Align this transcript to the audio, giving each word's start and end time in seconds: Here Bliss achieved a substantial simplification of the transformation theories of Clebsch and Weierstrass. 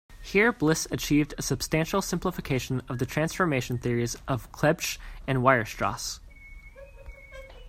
Here 0.23 0.51
Bliss 0.51 0.87
achieved 0.89 1.35
a 1.37 1.43
substantial 1.43 2.01
simplification 2.01 2.81
of 2.89 2.97
the 2.97 3.05
transformation 3.05 3.77
theories 3.77 4.15
of 4.27 4.51
Clebsch 4.51 4.97
and 5.27 5.43
Weierstrass. 5.43 6.19